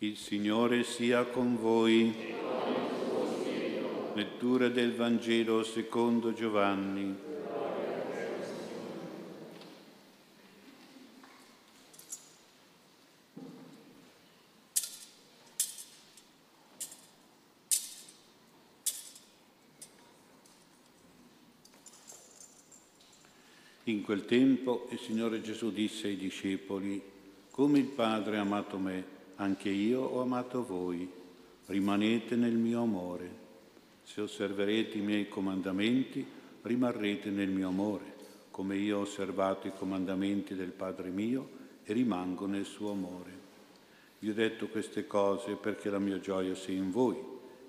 Il 0.00 0.16
Signore 0.16 0.84
sia 0.84 1.24
con 1.24 1.56
voi. 1.58 2.14
Lettura 4.14 4.68
del 4.68 4.94
Vangelo 4.94 5.64
secondo 5.64 6.32
Giovanni. 6.32 7.16
In 23.82 24.02
quel 24.02 24.26
tempo 24.26 24.86
il 24.92 25.00
Signore 25.00 25.40
Gesù 25.40 25.72
disse 25.72 26.06
ai 26.06 26.16
discepoli, 26.16 27.02
come 27.50 27.80
il 27.80 27.86
Padre 27.86 28.36
ha 28.36 28.42
amato 28.42 28.78
me, 28.78 29.17
anche 29.40 29.68
io 29.68 30.02
ho 30.02 30.20
amato 30.20 30.64
voi, 30.64 31.08
rimanete 31.66 32.34
nel 32.34 32.56
mio 32.56 32.82
amore. 32.82 33.46
Se 34.02 34.20
osserverete 34.20 34.98
i 34.98 35.02
miei 35.02 35.28
comandamenti, 35.28 36.26
rimarrete 36.62 37.30
nel 37.30 37.48
mio 37.48 37.68
amore, 37.68 38.14
come 38.50 38.76
io 38.76 38.98
ho 38.98 39.00
osservato 39.02 39.68
i 39.68 39.72
comandamenti 39.76 40.54
del 40.54 40.70
Padre 40.70 41.10
mio 41.10 41.48
e 41.84 41.92
rimango 41.92 42.46
nel 42.46 42.64
suo 42.64 42.90
amore. 42.90 43.46
Vi 44.18 44.30
ho 44.30 44.34
detto 44.34 44.66
queste 44.66 45.06
cose 45.06 45.54
perché 45.54 45.88
la 45.88 46.00
mia 46.00 46.18
gioia 46.18 46.56
sia 46.56 46.74
in 46.74 46.90
voi 46.90 47.16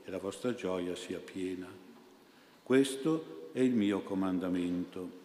e 0.03 0.09
la 0.09 0.17
vostra 0.17 0.55
gioia 0.55 0.95
sia 0.95 1.19
piena. 1.19 1.67
Questo 2.63 3.49
è 3.51 3.59
il 3.59 3.75
mio 3.75 4.01
comandamento, 4.01 5.17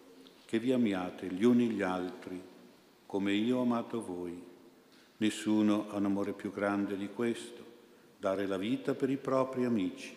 che 0.45 0.59
vi 0.59 0.71
amiate 0.71 1.27
gli 1.27 1.43
uni 1.43 1.69
gli 1.69 1.81
altri, 1.81 2.39
come 3.07 3.33
io 3.33 3.57
ho 3.57 3.61
amato 3.61 4.03
voi. 4.03 4.53
Nessuno 5.17 5.87
ha 5.89 5.95
un 5.95 6.05
amore 6.05 6.33
più 6.33 6.51
grande 6.51 6.97
di 6.97 7.07
questo, 7.07 7.63
dare 8.19 8.45
la 8.47 8.57
vita 8.57 8.93
per 8.95 9.09
i 9.09 9.15
propri 9.15 9.63
amici. 9.63 10.13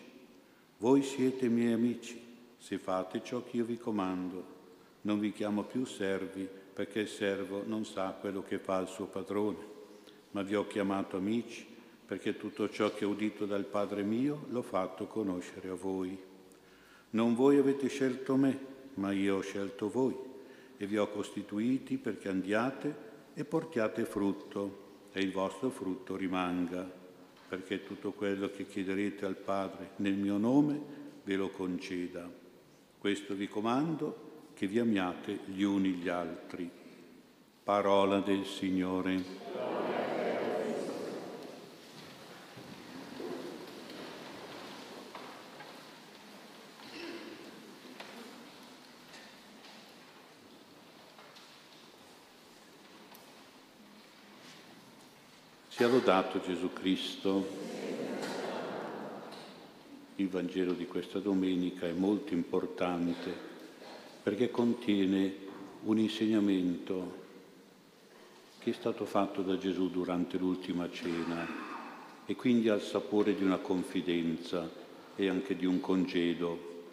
Voi 0.77 1.03
siete 1.03 1.47
miei 1.47 1.71
amici 1.71 2.21
se 2.57 2.77
fate 2.77 3.23
ciò 3.23 3.41
che 3.43 3.57
io 3.57 3.63
vi 3.63 3.77
comando. 3.77 4.57
Non 5.01 5.19
vi 5.19 5.31
chiamo 5.31 5.63
più 5.63 5.85
servi 5.85 6.45
perché 6.73 6.99
il 6.99 7.07
servo 7.07 7.63
non 7.65 7.85
sa 7.85 8.15
quello 8.19 8.43
che 8.43 8.59
fa 8.59 8.79
il 8.79 8.87
suo 8.87 9.05
padrone, 9.05 9.57
ma 10.31 10.41
vi 10.41 10.55
ho 10.55 10.67
chiamato 10.67 11.15
amici 11.15 11.65
perché 12.05 12.35
tutto 12.35 12.69
ciò 12.69 12.93
che 12.93 13.05
ho 13.05 13.09
udito 13.09 13.45
dal 13.45 13.65
Padre 13.65 14.03
mio 14.03 14.47
l'ho 14.49 14.61
fatto 14.61 15.07
conoscere 15.07 15.69
a 15.69 15.75
voi. 15.75 16.17
Non 17.11 17.35
voi 17.35 17.57
avete 17.57 17.87
scelto 17.87 18.35
me, 18.35 18.59
ma 18.95 19.13
io 19.13 19.37
ho 19.37 19.41
scelto 19.41 19.89
voi 19.89 20.17
e 20.75 20.85
vi 20.85 20.97
ho 20.97 21.09
costituiti 21.09 21.97
perché 21.97 22.27
andiate 22.27 23.07
e 23.33 23.45
portiate 23.45 24.03
frutto 24.03 24.87
e 25.11 25.19
il 25.21 25.31
vostro 25.31 25.69
frutto 25.69 26.15
rimanga, 26.15 26.89
perché 27.47 27.83
tutto 27.83 28.11
quello 28.11 28.49
che 28.51 28.67
chiederete 28.67 29.25
al 29.25 29.35
Padre 29.35 29.91
nel 29.97 30.13
mio 30.13 30.37
nome 30.37 30.79
ve 31.23 31.35
lo 31.35 31.49
conceda. 31.49 32.29
Questo 32.97 33.33
vi 33.33 33.47
comando, 33.47 34.27
che 34.53 34.67
vi 34.67 34.79
amiate 34.79 35.39
gli 35.45 35.63
uni 35.63 35.91
gli 35.91 36.09
altri. 36.09 36.69
Parola 37.63 38.19
del 38.19 38.45
Signore. 38.45 39.23
Sia 55.79 55.87
lodato 55.87 56.41
Gesù 56.41 56.73
Cristo. 56.73 57.47
Il 60.17 60.27
Vangelo 60.27 60.73
di 60.73 60.85
questa 60.85 61.19
domenica 61.19 61.87
è 61.87 61.93
molto 61.93 62.33
importante 62.33 63.33
perché 64.21 64.51
contiene 64.51 65.33
un 65.83 65.97
insegnamento 65.97 67.15
che 68.59 68.71
è 68.71 68.73
stato 68.73 69.05
fatto 69.05 69.41
da 69.41 69.57
Gesù 69.57 69.89
durante 69.89 70.37
l'ultima 70.37 70.91
cena 70.91 71.47
e 72.25 72.35
quindi 72.35 72.67
ha 72.67 72.75
il 72.75 72.81
sapore 72.81 73.33
di 73.33 73.45
una 73.45 73.59
confidenza 73.59 74.69
e 75.15 75.29
anche 75.29 75.55
di 75.55 75.65
un 75.65 75.79
congedo 75.79 76.87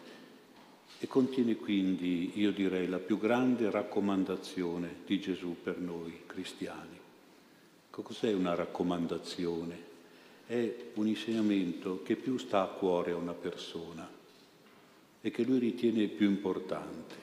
e 0.97 1.07
contiene 1.07 1.57
quindi, 1.57 2.39
io 2.39 2.53
direi, 2.53 2.87
la 2.87 2.99
più 2.99 3.19
grande 3.19 3.69
raccomandazione 3.69 4.99
di 5.05 5.19
Gesù 5.19 5.57
per 5.61 5.77
noi 5.77 6.21
cristiani. 6.25 6.96
Cos'è 8.01 8.31
una 8.31 8.53
raccomandazione? 8.53 9.95
È 10.45 10.75
un 10.93 11.07
insegnamento 11.07 12.03
che 12.03 12.15
più 12.15 12.37
sta 12.37 12.61
a 12.61 12.67
cuore 12.67 13.11
a 13.11 13.15
una 13.15 13.33
persona 13.33 14.07
e 15.19 15.31
che 15.31 15.43
lui 15.43 15.57
ritiene 15.57 16.07
più 16.07 16.29
importante. 16.29 17.15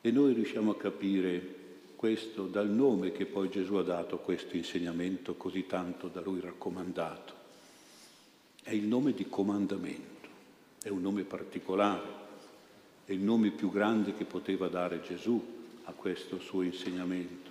E 0.00 0.10
noi 0.10 0.34
riusciamo 0.34 0.72
a 0.72 0.76
capire 0.76 1.58
questo 1.96 2.46
dal 2.46 2.68
nome 2.68 3.12
che 3.12 3.24
poi 3.24 3.48
Gesù 3.48 3.74
ha 3.76 3.82
dato 3.82 4.16
a 4.16 4.18
questo 4.18 4.56
insegnamento 4.56 5.36
così 5.36 5.66
tanto 5.66 6.08
da 6.08 6.20
lui 6.20 6.40
raccomandato. 6.40 7.34
È 8.62 8.72
il 8.72 8.86
nome 8.86 9.12
di 9.12 9.28
comandamento, 9.28 10.28
è 10.82 10.88
un 10.88 11.02
nome 11.02 11.22
particolare, 11.22 12.08
è 13.04 13.12
il 13.12 13.20
nome 13.20 13.50
più 13.50 13.70
grande 13.70 14.14
che 14.14 14.24
poteva 14.24 14.68
dare 14.68 15.00
Gesù 15.02 15.42
a 15.84 15.92
questo 15.92 16.40
suo 16.40 16.62
insegnamento 16.62 17.49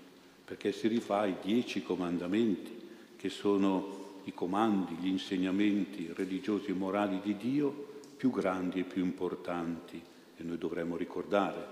perché 0.50 0.72
si 0.72 0.88
rifà 0.88 1.20
ai 1.20 1.36
dieci 1.44 1.84
comandamenti, 1.84 2.76
che 3.18 3.30
sono 3.30 4.22
i 4.24 4.34
comandi, 4.34 4.96
gli 4.96 5.06
insegnamenti 5.06 6.12
religiosi 6.12 6.72
e 6.72 6.74
morali 6.74 7.20
di 7.22 7.38
Dio 7.38 8.00
più 8.18 8.32
grandi 8.32 8.80
e 8.80 8.84
più 8.84 9.04
importanti. 9.04 10.02
E 10.36 10.42
noi 10.42 10.58
dovremmo 10.58 10.98
ricordare 10.98 11.64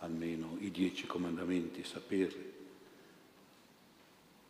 almeno 0.00 0.58
i 0.60 0.70
dieci 0.70 1.06
comandamenti, 1.06 1.82
saperli. 1.84 2.52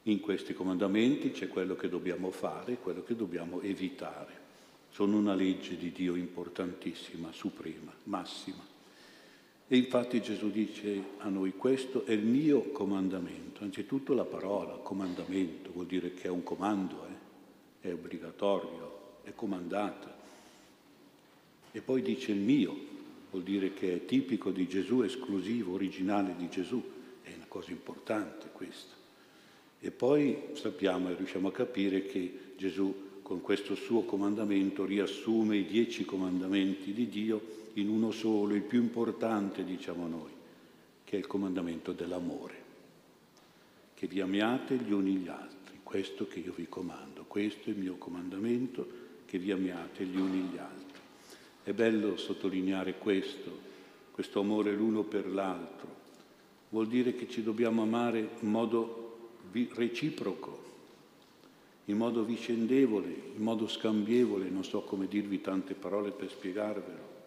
In 0.02 0.18
questi 0.18 0.54
comandamenti 0.54 1.30
c'è 1.30 1.46
quello 1.46 1.76
che 1.76 1.88
dobbiamo 1.88 2.32
fare 2.32 2.72
e 2.72 2.78
quello 2.78 3.04
che 3.04 3.14
dobbiamo 3.14 3.60
evitare. 3.60 4.46
Sono 4.90 5.16
una 5.16 5.36
legge 5.36 5.76
di 5.76 5.92
Dio 5.92 6.16
importantissima, 6.16 7.30
suprema, 7.30 7.92
massima. 8.04 8.77
E 9.70 9.76
infatti 9.76 10.22
Gesù 10.22 10.50
dice 10.50 11.02
a 11.18 11.28
noi 11.28 11.52
questo 11.52 12.06
è 12.06 12.12
il 12.12 12.24
mio 12.24 12.62
comandamento. 12.72 13.64
Anzitutto 13.64 14.14
la 14.14 14.24
parola 14.24 14.72
comandamento 14.72 15.70
vuol 15.72 15.84
dire 15.84 16.14
che 16.14 16.22
è 16.22 16.30
un 16.30 16.42
comando, 16.42 17.04
eh? 17.04 17.88
è 17.88 17.92
obbligatorio, 17.92 19.18
è 19.24 19.34
comandata. 19.34 20.16
E 21.70 21.80
poi 21.82 22.00
dice 22.00 22.32
il 22.32 22.38
mio, 22.38 22.74
vuol 23.30 23.42
dire 23.42 23.74
che 23.74 23.94
è 23.94 24.04
tipico 24.06 24.50
di 24.50 24.66
Gesù, 24.66 25.02
esclusivo, 25.02 25.74
originale 25.74 26.34
di 26.38 26.48
Gesù. 26.48 26.82
È 27.22 27.30
una 27.36 27.44
cosa 27.46 27.70
importante 27.70 28.48
questa. 28.50 28.94
E 29.80 29.90
poi 29.90 30.44
sappiamo 30.54 31.10
e 31.10 31.14
riusciamo 31.14 31.48
a 31.48 31.52
capire 31.52 32.06
che 32.06 32.54
Gesù 32.56 33.20
con 33.20 33.42
questo 33.42 33.74
suo 33.74 34.00
comandamento 34.04 34.86
riassume 34.86 35.58
i 35.58 35.66
dieci 35.66 36.06
comandamenti 36.06 36.94
di 36.94 37.06
Dio 37.10 37.57
in 37.80 37.88
uno 37.88 38.10
solo, 38.10 38.54
il 38.54 38.62
più 38.62 38.80
importante, 38.80 39.64
diciamo 39.64 40.06
noi, 40.06 40.32
che 41.04 41.16
è 41.16 41.18
il 41.18 41.26
comandamento 41.26 41.92
dell'amore, 41.92 42.66
che 43.94 44.06
vi 44.06 44.20
amiate 44.20 44.76
gli 44.76 44.92
uni 44.92 45.16
gli 45.16 45.28
altri, 45.28 45.80
questo 45.82 46.26
che 46.26 46.40
io 46.40 46.52
vi 46.54 46.68
comando, 46.68 47.24
questo 47.26 47.70
è 47.70 47.72
il 47.72 47.78
mio 47.78 47.96
comandamento, 47.96 49.06
che 49.26 49.38
vi 49.38 49.50
amiate 49.52 50.04
gli 50.04 50.18
uni 50.18 50.40
gli 50.40 50.58
altri. 50.58 51.00
È 51.62 51.72
bello 51.72 52.16
sottolineare 52.16 52.98
questo, 52.98 53.66
questo 54.10 54.40
amore 54.40 54.72
l'uno 54.72 55.02
per 55.02 55.28
l'altro, 55.28 55.96
vuol 56.70 56.88
dire 56.88 57.14
che 57.14 57.28
ci 57.28 57.42
dobbiamo 57.42 57.82
amare 57.82 58.30
in 58.40 58.50
modo 58.50 59.04
reciproco, 59.52 60.66
in 61.86 61.96
modo 61.96 62.22
vicendevole, 62.24 63.08
in 63.36 63.42
modo 63.42 63.66
scambievole, 63.66 64.48
non 64.50 64.64
so 64.64 64.82
come 64.82 65.06
dirvi 65.06 65.40
tante 65.40 65.74
parole 65.74 66.10
per 66.10 66.28
spiegarvelo 66.28 67.17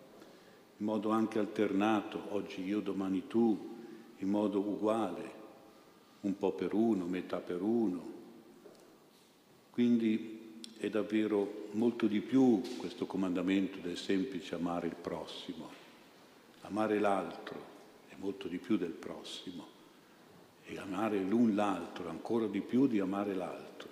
in 0.81 0.87
modo 0.87 1.11
anche 1.11 1.37
alternato, 1.37 2.19
oggi 2.29 2.63
io, 2.63 2.79
domani 2.79 3.27
tu, 3.27 3.77
in 4.17 4.27
modo 4.27 4.59
uguale, 4.59 5.31
un 6.21 6.35
po' 6.35 6.53
per 6.53 6.73
uno, 6.73 7.05
metà 7.05 7.37
per 7.37 7.61
uno. 7.61 8.03
Quindi 9.69 10.59
è 10.77 10.89
davvero 10.89 11.67
molto 11.73 12.07
di 12.07 12.19
più 12.19 12.63
questo 12.77 13.05
comandamento 13.05 13.77
del 13.77 13.95
semplice 13.95 14.55
amare 14.55 14.87
il 14.87 14.95
prossimo. 14.95 15.69
Amare 16.61 16.99
l'altro 16.99 17.63
è 18.09 18.15
molto 18.17 18.47
di 18.47 18.57
più 18.57 18.75
del 18.77 18.89
prossimo 18.89 19.67
e 20.65 20.79
amare 20.79 21.19
l'un 21.19 21.53
l'altro 21.53 22.09
ancora 22.09 22.47
di 22.47 22.61
più 22.61 22.87
di 22.87 22.99
amare 22.99 23.35
l'altro, 23.35 23.89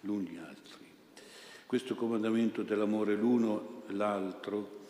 l'un 0.00 0.20
gli 0.20 0.36
altri. 0.36 0.86
Questo 1.64 1.94
comandamento 1.94 2.62
dell'amore 2.62 3.14
l'uno 3.14 3.84
l'altro 3.86 4.82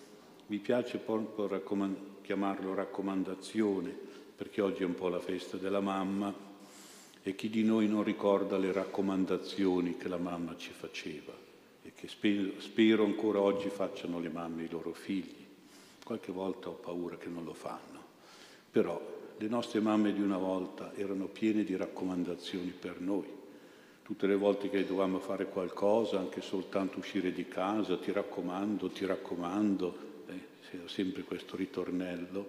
mi 0.47 0.59
piace 0.59 0.99
proprio 0.99 1.47
raccomand- 1.47 2.23
chiamarlo 2.23 2.75
raccomandazione, 2.75 3.95
perché 4.37 4.61
oggi 4.61 4.83
è 4.83 4.87
un 4.87 4.95
po' 4.95 5.09
la 5.09 5.21
festa 5.21 5.57
della 5.57 5.81
mamma 5.81 6.53
E 7.27 7.35
chi 7.35 7.49
di 7.49 7.65
noi 7.65 7.89
non 7.89 8.03
ricorda 8.03 8.59
le 8.59 8.71
raccomandazioni 8.71 9.97
che 9.97 10.09
la 10.09 10.19
mamma 10.19 10.57
ci 10.59 10.73
faceva 10.73 11.33
e 11.83 11.93
che 11.95 12.07
spero 12.07 13.05
ancora 13.05 13.41
oggi 13.41 13.71
facciano 13.71 14.21
le 14.21 14.29
mamme 14.29 14.65
ai 14.65 14.69
loro 14.69 14.93
figli? 14.93 15.43
Qualche 16.05 16.33
volta 16.33 16.69
ho 16.69 16.75
paura 16.75 17.17
che 17.17 17.31
non 17.31 17.45
lo 17.45 17.55
fanno, 17.55 17.99
però 18.71 19.01
le 19.39 19.49
nostre 19.49 19.81
mamme 19.81 20.13
di 20.13 20.21
una 20.21 20.37
volta 20.37 20.93
erano 20.97 21.25
piene 21.25 21.65
di 21.65 21.75
raccomandazioni 21.77 22.75
per 22.79 23.01
noi. 23.01 23.27
Tutte 24.03 24.27
le 24.27 24.37
volte 24.37 24.69
che 24.69 24.85
dovevamo 24.85 25.19
fare 25.19 25.47
qualcosa, 25.47 26.19
anche 26.19 26.43
soltanto 26.43 26.99
uscire 26.99 27.33
di 27.33 27.49
casa, 27.49 27.97
ti 27.97 28.13
raccomando, 28.13 28.91
ti 28.91 29.07
raccomando, 29.07 29.97
sempre 30.87 31.23
questo 31.23 31.57
ritornello, 31.57 32.49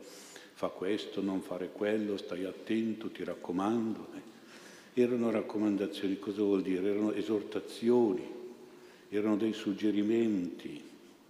fa 0.53 0.67
questo, 0.69 1.21
non 1.21 1.41
fare 1.41 1.69
quello, 1.71 2.17
stai 2.17 2.45
attento, 2.45 3.09
ti 3.09 3.23
raccomando. 3.23 4.07
Eh. 4.15 5.01
Erano 5.01 5.29
raccomandazioni, 5.29 6.17
cosa 6.17 6.41
vuol 6.41 6.61
dire? 6.61 6.89
Erano 6.89 7.11
esortazioni, 7.13 8.25
erano 9.09 9.35
dei 9.35 9.53
suggerimenti 9.53 10.81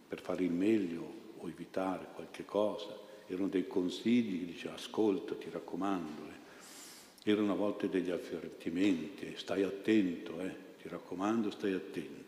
per 0.08 0.22
fare 0.22 0.44
il 0.44 0.52
meglio 0.52 1.14
o 1.40 1.48
evitare 1.48 2.08
qualche 2.14 2.46
cosa, 2.46 2.96
erano 3.28 3.48
dei 3.48 3.68
consigli 3.68 4.40
che 4.40 4.46
diceva 4.46 4.76
ascolta, 4.76 5.34
ti 5.34 5.50
raccomando, 5.50 6.22
eh. 6.30 7.32
erano 7.32 7.54
a 7.54 7.56
volte 7.56 7.90
degli 7.90 8.12
avvertimenti, 8.12 9.34
stai 9.36 9.64
attento, 9.64 10.40
eh. 10.40 10.56
ti 10.82 10.88
raccomando, 10.88 11.50
stai 11.50 11.74
attento. 11.74 12.25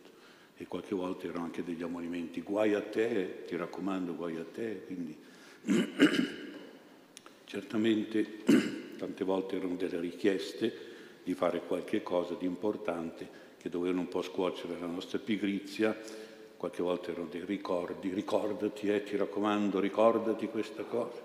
E 0.57 0.65
qualche 0.68 0.95
volta 0.95 1.27
erano 1.27 1.45
anche 1.45 1.63
degli 1.63 1.83
ammonimenti, 1.83 2.42
guai 2.42 2.74
a 2.74 2.81
te, 2.81 3.44
ti 3.45 3.56
raccomando, 3.56 4.15
guai 4.15 4.38
a 4.38 4.45
te. 4.45 4.83
Quindi 4.86 5.15
certamente 7.45 8.44
tante 8.98 9.24
volte 9.24 9.56
erano 9.57 9.75
delle 9.75 10.00
richieste 10.00 10.86
di 11.24 11.33
fare 11.33 11.62
qualche 11.62 12.01
cosa 12.01 12.36
di 12.36 12.45
importante 12.45 13.45
che 13.57 13.69
dovevano 13.69 14.01
un 14.01 14.07
po' 14.07 14.21
scuocere 14.21 14.80
la 14.80 14.88
nostra 14.88 15.19
pigrizia 15.19 15.95
qualche 16.57 16.81
volta 16.81 17.12
erano 17.12 17.27
dei 17.27 17.45
ricordi, 17.45 18.12
ricordati, 18.12 18.88
eh, 18.88 19.04
ti 19.04 19.15
raccomando, 19.15 19.80
ricordati 19.80 20.48
questa 20.48 20.83
cosa. 20.83 21.21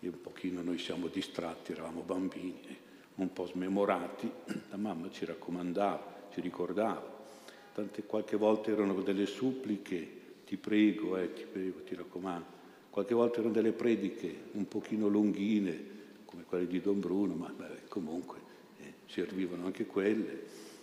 E 0.00 0.08
un 0.08 0.20
pochino 0.20 0.62
noi 0.62 0.78
siamo 0.78 1.06
distratti, 1.06 1.72
eravamo 1.72 2.02
bambini, 2.02 2.76
un 3.16 3.32
po' 3.32 3.46
smemorati, 3.46 4.30
la 4.70 4.76
mamma 4.76 5.10
ci 5.10 5.24
raccomandava, 5.24 6.28
ci 6.32 6.40
ricordava. 6.40 7.17
Tante 7.78 8.02
qualche 8.02 8.36
volta 8.36 8.72
erano 8.72 9.02
delle 9.02 9.24
suppliche, 9.24 10.04
ti 10.44 10.56
prego, 10.56 11.16
eh, 11.16 11.32
ti 11.32 11.44
prego, 11.44 11.84
ti 11.84 11.94
raccomando. 11.94 12.46
Qualche 12.90 13.14
volta 13.14 13.38
erano 13.38 13.54
delle 13.54 13.70
prediche 13.70 14.34
un 14.54 14.66
pochino 14.66 15.06
lunghine, 15.06 15.80
come 16.24 16.42
quelle 16.42 16.66
di 16.66 16.80
Don 16.80 16.98
Bruno, 16.98 17.34
ma 17.34 17.54
beh, 17.56 17.86
comunque 17.86 18.38
eh, 18.80 18.94
servivano 19.06 19.66
anche 19.66 19.86
quelle. 19.86 20.42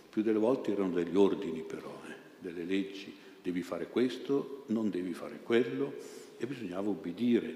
Più 0.09 0.21
delle 0.21 0.39
volte 0.39 0.71
erano 0.71 0.93
degli 0.93 1.17
ordini 1.17 1.63
però, 1.63 1.99
eh, 2.07 2.13
delle 2.39 2.63
leggi 2.63 3.13
devi 3.43 3.61
fare 3.61 3.87
questo, 3.89 4.63
non 4.67 4.89
devi 4.89 5.11
fare 5.11 5.41
quello 5.43 5.95
e 6.37 6.47
bisognava 6.47 6.87
obbedire, 6.87 7.53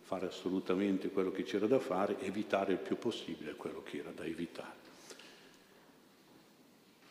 fare 0.00 0.24
assolutamente 0.24 1.10
quello 1.10 1.30
che 1.30 1.42
c'era 1.42 1.66
da 1.66 1.80
fare, 1.80 2.18
evitare 2.20 2.72
il 2.72 2.78
più 2.78 2.96
possibile 2.96 3.56
quello 3.56 3.82
che 3.82 3.98
era 3.98 4.10
da 4.10 4.24
evitare. 4.24 4.89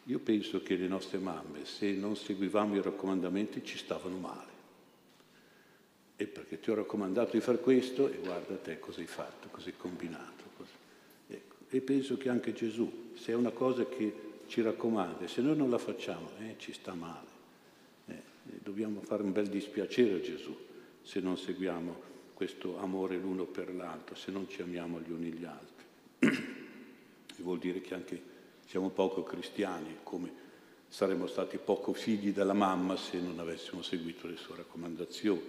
Io 0.09 0.19
penso 0.19 0.61
che 0.61 0.75
le 0.75 0.87
nostre 0.87 1.17
mamme, 1.17 1.65
se 1.65 1.91
non 1.91 2.15
seguivamo 2.15 2.75
i 2.75 2.81
raccomandamenti, 2.81 3.63
ci 3.63 3.77
stavano 3.77 4.17
male. 4.17 4.47
E 6.15 6.25
perché 6.25 6.59
ti 6.59 6.71
ho 6.71 6.75
raccomandato 6.75 7.31
di 7.31 7.41
fare 7.41 7.59
questo 7.59 8.11
e 8.11 8.17
guarda 8.17 8.55
te 8.55 8.79
cosa 8.79 8.99
hai 8.99 9.07
fatto, 9.07 9.47
cosa 9.49 9.67
hai 9.67 9.77
combinato. 9.77 10.43
Cosa... 10.57 10.71
Ecco. 11.27 11.55
E 11.69 11.81
penso 11.81 12.17
che 12.17 12.29
anche 12.29 12.53
Gesù, 12.53 13.11
se 13.15 13.31
è 13.31 13.35
una 13.35 13.51
cosa 13.51 13.85
che 13.85 14.13
ci 14.47 14.61
raccomanda, 14.61 15.27
se 15.27 15.41
noi 15.41 15.55
non 15.55 15.69
la 15.69 15.77
facciamo, 15.77 16.31
eh, 16.39 16.55
ci 16.57 16.73
sta 16.73 16.93
male 16.93 17.29
dobbiamo 18.63 19.01
fare 19.01 19.23
un 19.23 19.31
bel 19.31 19.47
dispiacere 19.47 20.15
a 20.15 20.21
Gesù 20.21 20.55
se 21.01 21.19
non 21.19 21.37
seguiamo 21.37 22.07
questo 22.33 22.77
amore 22.77 23.17
l'uno 23.17 23.45
per 23.45 23.73
l'altro, 23.73 24.15
se 24.15 24.31
non 24.31 24.47
ci 24.47 24.61
amiamo 24.61 25.01
gli 25.01 25.11
uni 25.11 25.31
gli 25.31 25.43
altri. 25.43 25.85
e 26.19 27.41
vuol 27.41 27.59
dire 27.59 27.81
che 27.81 27.93
anche 27.93 28.21
siamo 28.69 28.89
poco 28.89 29.23
cristiani, 29.23 29.97
come 30.03 30.31
saremmo 30.87 31.25
stati 31.25 31.57
poco 31.57 31.91
figli 31.91 32.31
della 32.31 32.53
mamma 32.53 32.95
se 32.97 33.19
non 33.19 33.39
avessimo 33.39 33.81
seguito 33.81 34.27
le 34.27 34.35
sue 34.35 34.57
raccomandazioni. 34.57 35.41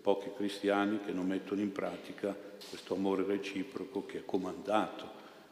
Pochi 0.00 0.30
cristiani 0.36 1.00
che 1.04 1.10
non 1.10 1.26
mettono 1.26 1.60
in 1.60 1.72
pratica 1.72 2.32
questo 2.68 2.94
amore 2.94 3.24
reciproco 3.24 4.06
che 4.06 4.18
è 4.18 4.24
comandato 4.24 5.10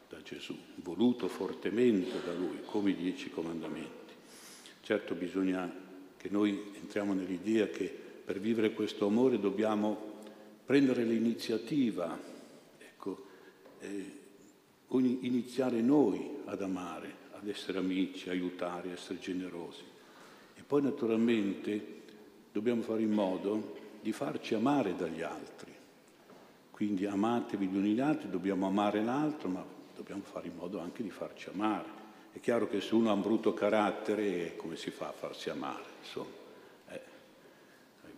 da 0.09 0.23
Gesù, 0.23 0.57
voluto 0.77 1.27
fortemente 1.27 2.25
da 2.25 2.33
Lui, 2.33 2.61
come 2.65 2.91
i 2.91 2.95
dieci 2.95 3.29
comandamenti. 3.29 4.15
Certo 4.83 5.17
bisogna 5.17 5.69
che 6.17 6.29
noi 6.31 6.75
entriamo 6.81 7.13
nell'idea 7.13 7.67
che 7.67 7.93
per 8.25 8.39
vivere 8.39 8.73
questo 8.73 9.05
amore 9.05 9.41
dobbiamo 9.41 10.21
prendere 10.65 11.03
l'iniziativa, 11.03 12.17
ecco, 12.79 13.27
eh, 13.81 14.16
iniziare 14.91 15.81
noi 15.81 16.39
ad 16.45 16.63
amare, 16.63 17.15
ad 17.33 17.49
essere 17.49 17.79
amici, 17.79 18.31
aiutare, 18.31 18.93
essere 18.93 19.19
generosi. 19.19 19.83
E 20.55 20.63
poi 20.63 20.83
naturalmente 20.83 22.03
dobbiamo 22.53 22.83
fare 22.83 23.03
in 23.03 23.13
modo 23.13 23.75
di 24.01 24.13
farci 24.13 24.55
amare 24.55 24.95
dagli 24.97 25.23
altri. 25.23 25.75
Quindi 26.71 27.07
amatevi 27.07 27.67
gli 27.67 27.77
uni 27.77 27.95
gli 27.95 28.01
altri, 28.01 28.31
dobbiamo 28.31 28.67
amare 28.67 29.03
l'altro, 29.03 29.49
ma 29.49 29.65
dobbiamo 29.95 30.23
fare 30.23 30.49
in 30.49 30.57
modo 30.57 30.79
anche 30.79 31.03
di 31.03 31.11
farci 31.11 31.49
amare. 31.49 32.05
È 32.33 32.41
chiaro 32.41 32.69
che 32.69 32.83
se 32.83 32.95
uno 32.95 33.11
ha 33.11 33.15
un 33.15 33.23
brutto 33.23 33.55
carattere, 33.55 34.57
come 34.57 34.77
si 34.77 34.91
fa 34.91 35.09
a 35.09 35.13
farsi 35.13 35.49
amare? 35.49 35.85
Insomma, 36.03 36.35
eh, 36.91 37.01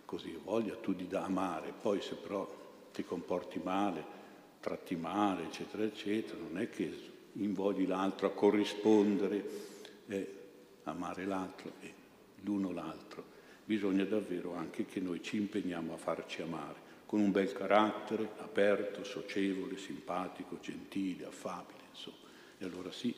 così 0.03 0.37
voglia 0.43 0.75
tu 0.75 0.93
di 0.93 1.07
amare, 1.11 1.73
poi 1.81 2.01
se 2.01 2.15
però 2.15 2.45
ti 2.91 3.05
comporti 3.05 3.61
male, 3.63 4.17
tratti 4.59 4.95
male, 4.95 5.43
eccetera, 5.43 5.83
eccetera, 5.83 6.37
non 6.39 6.59
è 6.59 6.69
che 6.69 6.91
invogli 7.33 7.87
l'altro 7.87 8.27
a 8.27 8.31
corrispondere, 8.31 9.49
eh, 10.07 10.33
amare 10.83 11.25
l'altro 11.25 11.71
e 11.79 11.93
l'uno 12.41 12.71
l'altro. 12.71 13.37
Bisogna 13.63 14.03
davvero 14.03 14.55
anche 14.55 14.85
che 14.85 14.99
noi 14.99 15.21
ci 15.21 15.37
impegniamo 15.37 15.93
a 15.93 15.97
farci 15.97 16.41
amare 16.41 16.87
con 17.05 17.19
un 17.19 17.31
bel 17.31 17.51
carattere, 17.53 18.29
aperto, 18.37 19.03
socievole, 19.03 19.77
simpatico, 19.77 20.59
gentile, 20.59 21.25
affabile, 21.25 21.79
insomma. 21.89 22.17
E 22.57 22.65
allora 22.65 22.91
sì, 22.91 23.15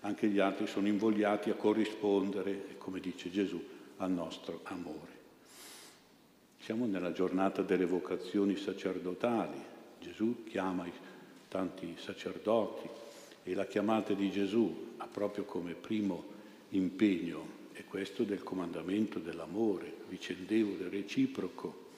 anche 0.00 0.28
gli 0.28 0.38
altri 0.38 0.66
sono 0.66 0.88
invogliati 0.88 1.50
a 1.50 1.54
corrispondere, 1.54 2.76
come 2.78 3.00
dice 3.00 3.30
Gesù, 3.30 3.62
al 3.96 4.10
nostro 4.10 4.60
amore. 4.64 5.18
Siamo 6.58 6.86
nella 6.86 7.12
giornata 7.12 7.62
delle 7.62 7.86
vocazioni 7.86 8.56
sacerdotali. 8.56 9.78
Gesù 10.00 10.44
chiama 10.44 10.86
i 10.86 10.92
tanti 11.48 11.94
sacerdoti 11.98 12.88
e 13.42 13.54
la 13.54 13.66
chiamata 13.66 14.12
di 14.14 14.30
Gesù 14.30 14.94
ha 14.96 15.06
proprio 15.06 15.44
come 15.44 15.74
primo 15.74 16.24
impegno 16.70 17.58
è 17.72 17.84
questo 17.84 18.24
del 18.24 18.42
comandamento 18.42 19.18
dell'amore 19.18 19.94
vicendevole, 20.08 20.88
reciproco. 20.88 21.88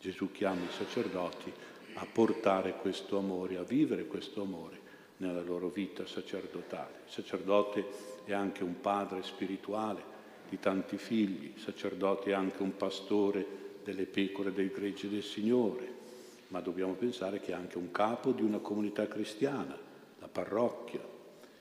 Gesù 0.00 0.30
chiama 0.32 0.62
i 0.62 0.72
sacerdoti 0.76 1.52
a 1.94 2.06
portare 2.10 2.74
questo 2.76 3.18
amore, 3.18 3.56
a 3.56 3.62
vivere 3.62 4.06
questo 4.06 4.42
amore 4.42 4.80
nella 5.18 5.42
loro 5.42 5.68
vita 5.68 6.06
sacerdotale. 6.06 7.02
Il 7.06 7.12
sacerdote 7.12 7.84
è 8.24 8.32
anche 8.32 8.64
un 8.64 8.80
padre 8.80 9.22
spirituale 9.22 10.02
di 10.48 10.58
tanti 10.58 10.96
figli, 10.96 11.52
il 11.54 11.60
sacerdote 11.60 12.30
è 12.30 12.34
anche 12.34 12.62
un 12.62 12.76
pastore 12.76 13.46
delle 13.84 14.04
pecore 14.04 14.52
del 14.52 14.70
gregge 14.70 15.08
del 15.08 15.22
Signore, 15.22 16.00
ma 16.52 16.60
dobbiamo 16.60 16.92
pensare 16.92 17.40
che 17.40 17.52
è 17.52 17.54
anche 17.54 17.78
un 17.78 17.90
capo 17.90 18.30
di 18.30 18.42
una 18.42 18.58
comunità 18.58 19.08
cristiana, 19.08 19.76
la 20.20 20.28
parrocchia. 20.28 21.00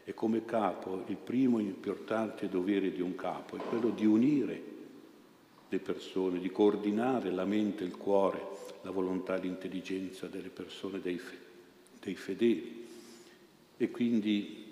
E 0.04 0.14
come 0.14 0.44
capo 0.44 1.06
il 1.08 1.16
primo 1.16 1.60
importante 1.60 2.50
dovere 2.50 2.92
di 2.92 3.00
un 3.00 3.16
capo 3.16 3.56
è 3.56 3.60
quello 3.60 3.90
di 3.92 4.06
unire 4.06 4.64
le 5.70 5.80
persone, 5.80 6.40
di 6.40 6.52
coordinare 6.52 7.32
la 7.32 7.46
mente, 7.46 7.86
il 7.86 7.96
cuore, 7.96 8.46
la 8.82 8.92
volontà 8.92 9.36
l'intelligenza 9.36 10.28
delle 10.28 10.50
persone, 10.50 11.00
dei, 11.00 11.20
dei 12.02 12.16
fedeli. 12.16 12.86
E 13.78 13.92
quindi 13.92 14.66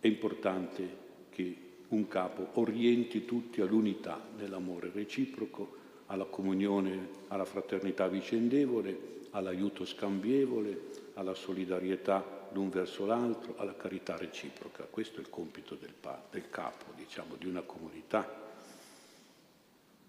è 0.00 0.06
importante 0.06 1.00
che 1.30 1.56
un 1.88 2.06
capo 2.08 2.48
orienti 2.60 3.24
tutti 3.24 3.62
all'unità 3.62 4.20
nell'amore 4.36 4.90
reciproco, 4.92 5.80
alla 6.06 6.24
comunione, 6.24 7.08
alla 7.28 7.46
fraternità 7.46 8.06
vicendevole, 8.08 9.12
all'aiuto 9.32 9.84
scambievole, 9.84 11.10
alla 11.14 11.34
solidarietà 11.34 12.48
l'un 12.52 12.70
verso 12.70 13.04
l'altro, 13.04 13.54
alla 13.56 13.76
carità 13.76 14.16
reciproca. 14.16 14.84
Questo 14.84 15.18
è 15.18 15.20
il 15.20 15.30
compito 15.30 15.74
del, 15.74 15.92
del 16.30 16.48
capo, 16.50 16.92
diciamo, 16.96 17.36
di 17.36 17.46
una 17.46 17.62
comunità. 17.62 18.40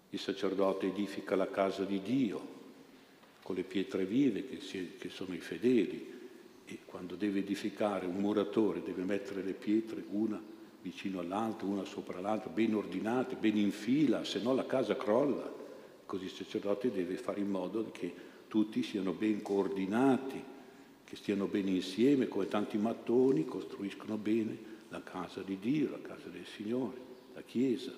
Il 0.09 0.19
sacerdote 0.19 0.87
edifica 0.87 1.35
la 1.35 1.49
casa 1.49 1.83
di 1.83 2.01
Dio 2.01 2.61
con 3.41 3.55
le 3.55 3.63
pietre 3.63 4.05
vive 4.05 4.47
che, 4.47 4.61
si, 4.61 4.95
che 4.97 5.09
sono 5.09 5.33
i 5.33 5.39
fedeli, 5.39 6.11
E 6.65 6.79
quando 6.85 7.15
deve 7.15 7.39
edificare 7.39 8.05
un 8.05 8.15
muratore 8.15 8.81
deve 8.81 9.03
mettere 9.03 9.43
le 9.43 9.53
pietre 9.53 10.03
una 10.11 10.41
vicino 10.81 11.19
all'altra, 11.19 11.67
una 11.67 11.83
sopra 11.83 12.19
l'altra, 12.19 12.49
ben 12.49 12.73
ordinate, 12.73 13.35
ben 13.35 13.57
in 13.57 13.71
fila, 13.71 14.23
se 14.23 14.41
no 14.41 14.53
la 14.53 14.65
casa 14.65 14.95
crolla. 14.95 15.51
Così 16.05 16.25
il 16.25 16.31
sacerdote 16.31 16.91
deve 16.91 17.17
fare 17.17 17.39
in 17.39 17.49
modo 17.49 17.89
che 17.91 18.13
tutti 18.53 18.83
siano 18.83 19.13
ben 19.13 19.41
coordinati, 19.41 20.39
che 21.03 21.15
stiano 21.15 21.48
bene 21.48 21.72
insieme, 21.72 22.27
come 22.27 22.48
tanti 22.48 22.77
mattoni 22.77 23.45
costruiscono 23.45 24.15
bene 24.15 24.55
la 24.89 25.01
casa 25.01 25.41
di 25.41 25.57
Dio, 25.57 25.89
la 25.89 26.01
casa 26.03 26.29
del 26.29 26.45
Signore, 26.45 26.98
la 27.33 27.41
Chiesa. 27.41 27.91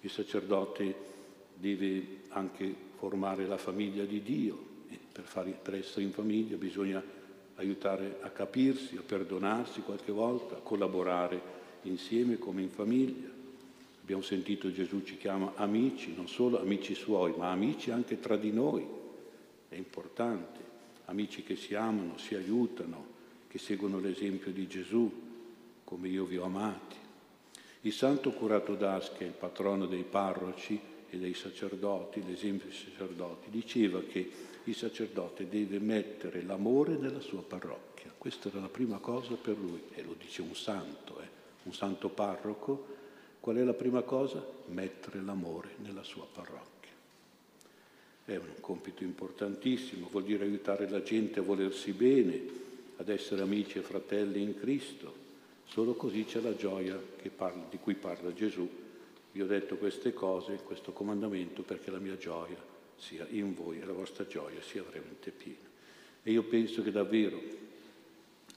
Il 0.00 0.08
sacerdote 0.08 0.94
deve 1.52 2.20
anche 2.28 2.74
formare 2.96 3.46
la 3.46 3.58
famiglia 3.58 4.06
di 4.06 4.22
Dio 4.22 4.58
e 4.88 4.98
per, 5.12 5.24
fare, 5.24 5.50
per 5.50 5.74
essere 5.74 6.04
in 6.04 6.12
famiglia 6.12 6.56
bisogna 6.56 7.04
aiutare 7.56 8.16
a 8.22 8.30
capirsi, 8.30 8.96
a 8.96 9.02
perdonarsi 9.02 9.82
qualche 9.82 10.10
volta, 10.10 10.56
a 10.56 10.60
collaborare 10.60 11.38
insieme 11.82 12.38
come 12.38 12.62
in 12.62 12.70
famiglia. 12.70 13.28
Abbiamo 14.00 14.22
sentito 14.22 14.72
Gesù 14.72 15.02
ci 15.02 15.18
chiama 15.18 15.52
amici, 15.56 16.14
non 16.16 16.28
solo 16.28 16.58
amici 16.58 16.94
suoi, 16.94 17.34
ma 17.36 17.50
amici 17.50 17.90
anche 17.90 18.18
tra 18.20 18.38
di 18.38 18.52
noi. 18.52 19.00
È 19.72 19.76
importante, 19.76 20.60
amici 21.06 21.42
che 21.42 21.56
si 21.56 21.74
amano, 21.74 22.18
si 22.18 22.34
aiutano, 22.34 23.06
che 23.48 23.58
seguono 23.58 23.98
l'esempio 23.98 24.52
di 24.52 24.66
Gesù, 24.66 25.10
come 25.84 26.08
io 26.08 26.24
vi 26.24 26.36
ho 26.36 26.44
amati. 26.44 26.96
Il 27.80 27.92
santo 27.92 28.32
curato 28.32 28.76
è 28.78 29.24
il 29.24 29.32
patrono 29.32 29.86
dei 29.86 30.04
parroci 30.04 30.78
e 31.08 31.18
dei 31.18 31.34
sacerdoti, 31.34 32.22
l'esempio 32.26 32.68
dei 32.68 32.76
sacerdoti, 32.76 33.50
diceva 33.50 34.00
che 34.02 34.30
il 34.64 34.74
sacerdote 34.74 35.48
deve 35.48 35.78
mettere 35.78 36.42
l'amore 36.42 36.96
nella 36.96 37.20
sua 37.20 37.42
parrocchia. 37.42 38.12
Questa 38.16 38.48
era 38.48 38.60
la 38.60 38.68
prima 38.68 38.98
cosa 38.98 39.34
per 39.34 39.56
lui, 39.56 39.82
e 39.94 40.02
lo 40.02 40.14
dice 40.18 40.42
un 40.42 40.54
santo. 40.54 41.20
Eh 41.20 41.40
un 41.64 41.72
santo 41.72 42.08
parroco, 42.08 42.86
qual 43.40 43.56
è 43.56 43.62
la 43.62 43.74
prima 43.74 44.02
cosa? 44.02 44.44
Mettere 44.66 45.20
l'amore 45.20 45.76
nella 45.78 46.02
sua 46.02 46.26
parrocchia. 46.30 46.81
È 48.24 48.36
un 48.36 48.60
compito 48.60 49.02
importantissimo, 49.02 50.08
vuol 50.10 50.24
dire 50.24 50.44
aiutare 50.44 50.88
la 50.88 51.02
gente 51.02 51.40
a 51.40 51.42
volersi 51.42 51.92
bene, 51.92 52.40
ad 52.96 53.08
essere 53.08 53.42
amici 53.42 53.78
e 53.78 53.82
fratelli 53.82 54.42
in 54.42 54.58
Cristo. 54.58 55.20
Solo 55.64 55.94
così 55.94 56.24
c'è 56.24 56.40
la 56.40 56.54
gioia 56.54 57.00
parla, 57.34 57.66
di 57.68 57.78
cui 57.78 57.94
parla 57.94 58.32
Gesù. 58.32 58.68
Vi 59.32 59.40
ho 59.40 59.46
detto 59.46 59.76
queste 59.76 60.12
cose, 60.12 60.60
questo 60.64 60.92
comandamento, 60.92 61.62
perché 61.62 61.90
la 61.90 61.98
mia 61.98 62.16
gioia 62.16 62.70
sia 62.96 63.26
in 63.30 63.54
voi 63.54 63.80
e 63.80 63.84
la 63.84 63.92
vostra 63.92 64.26
gioia 64.26 64.62
sia 64.62 64.82
veramente 64.82 65.30
piena. 65.30 65.70
E 66.22 66.30
io 66.30 66.44
penso 66.44 66.82
che 66.82 66.92
davvero 66.92 67.40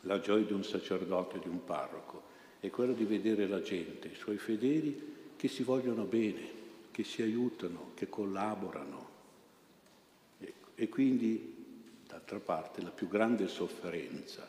la 0.01 0.19
gioia 0.19 0.45
di 0.45 0.53
un 0.53 0.63
sacerdote, 0.63 1.39
di 1.39 1.47
un 1.47 1.63
parroco, 1.63 2.21
è 2.59 2.69
quello 2.69 2.93
di 2.93 3.05
vedere 3.05 3.47
la 3.47 3.61
gente, 3.61 4.09
i 4.09 4.15
suoi 4.15 4.37
fedeli, 4.37 5.13
che 5.35 5.47
si 5.47 5.63
vogliono 5.63 6.03
bene, 6.03 6.41
che 6.91 7.03
si 7.03 7.21
aiutano, 7.21 7.91
che 7.95 8.07
collaborano. 8.07 9.14
E 10.75 10.89
quindi, 10.89 11.55
d'altra 12.05 12.39
parte, 12.39 12.81
la 12.81 12.89
più 12.89 13.07
grande 13.07 13.47
sofferenza 13.47 14.47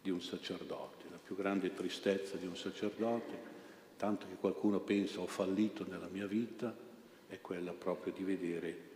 di 0.00 0.10
un 0.10 0.22
sacerdote, 0.22 1.04
la 1.10 1.18
più 1.18 1.36
grande 1.36 1.74
tristezza 1.74 2.36
di 2.36 2.46
un 2.46 2.56
sacerdote, 2.56 3.54
tanto 3.96 4.26
che 4.26 4.36
qualcuno 4.36 4.80
pensa 4.80 5.20
ho 5.20 5.26
fallito 5.26 5.84
nella 5.88 6.08
mia 6.08 6.26
vita, 6.26 6.74
è 7.28 7.40
quella 7.40 7.72
proprio 7.72 8.12
di 8.12 8.22
vedere 8.22 8.94